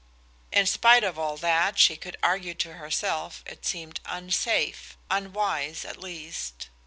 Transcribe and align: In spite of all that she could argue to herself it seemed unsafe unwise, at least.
In 0.51 0.65
spite 0.65 1.03
of 1.03 1.19
all 1.19 1.37
that 1.37 1.77
she 1.77 1.95
could 1.95 2.17
argue 2.23 2.55
to 2.55 2.73
herself 2.73 3.43
it 3.45 3.67
seemed 3.67 3.99
unsafe 4.07 4.97
unwise, 5.11 5.85
at 5.85 5.97
least. 5.97 6.69